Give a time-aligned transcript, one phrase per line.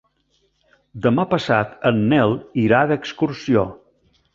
[1.07, 3.73] Demà passat en Nel irà d'excursió.